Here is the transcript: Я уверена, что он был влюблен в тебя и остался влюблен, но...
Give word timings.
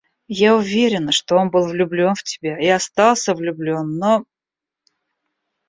Я 0.45 0.55
уверена, 0.55 1.11
что 1.11 1.35
он 1.37 1.51
был 1.51 1.67
влюблен 1.67 2.15
в 2.15 2.23
тебя 2.23 2.57
и 2.57 2.65
остался 2.65 3.35
влюблен, 3.35 3.99
но... 3.99 4.25